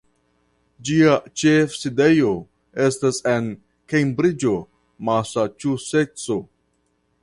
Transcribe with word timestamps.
Ĝia 0.87 1.11
ĉefsidejo 1.41 2.31
estas 2.87 3.21
en 3.35 3.53
Kembriĝo 3.95 4.59
(Masaĉuseco). 5.11 6.45